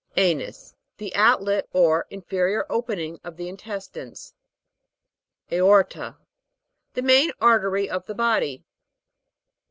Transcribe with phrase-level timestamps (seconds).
[0.17, 0.73] A'NUS.
[0.97, 4.33] The outlet or inferior open ing of the intestines.
[5.51, 6.17] AOR'TA.
[6.95, 8.63] The main artery of the body.